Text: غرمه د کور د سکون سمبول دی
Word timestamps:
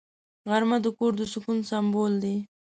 غرمه 0.49 0.77
د 0.81 0.87
کور 0.97 1.11
د 1.17 1.21
سکون 1.33 1.57
سمبول 1.69 2.13
دی 2.23 2.35